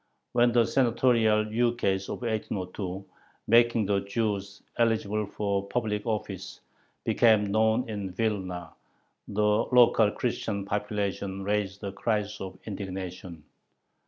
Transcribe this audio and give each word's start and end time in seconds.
When 0.31 0.51
the 0.51 0.65
Senatorial 0.65 1.45
ukase 1.53 2.05
of 2.09 2.23
1802, 2.23 3.05
making 3.45 3.85
the 3.85 3.99
Jews 3.99 4.63
eligible 4.77 5.27
for 5.27 5.67
public 5.67 6.07
office, 6.07 6.59
became 7.03 7.51
known 7.51 7.87
in 7.87 8.09
Vilna, 8.09 8.71
the 9.27 9.43
local 9.43 10.09
Christian 10.09 10.65
population 10.65 11.43
raised 11.43 11.83
a 11.83 11.91
cry 11.91 12.25
of 12.39 12.57
indignation. 12.65 13.43